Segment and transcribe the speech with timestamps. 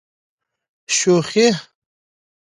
[0.97, 1.47] شوخي.